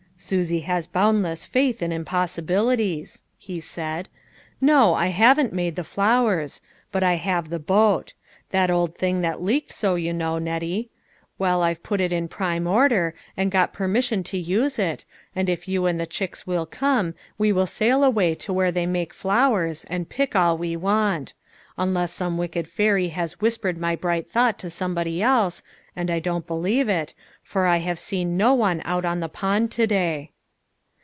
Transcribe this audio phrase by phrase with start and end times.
[0.31, 4.07] "Susie has boundless faith in impossibilities," he said."
[4.61, 8.13] No, I haven't made the flowers, but I have the boat.
[8.51, 10.91] That old thing that leaked so, you know, Nettie;
[11.39, 15.67] well, I've put it in prime order, and got permission to use it, and if
[15.67, 19.85] you and the chicks will come, we will sail away to where they make flowers,
[19.85, 21.33] and pick all we want;
[21.79, 25.63] unless some wicked fairy has whispered my bright thought to somebody else,
[25.95, 27.13] and I don't believe it,
[27.43, 30.31] for I have seen no one out on the pond to day."